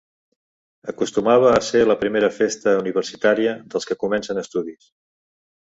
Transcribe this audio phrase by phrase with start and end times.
[0.93, 4.91] Acostumava a ser la primera festa universitària dels que comencen estudis.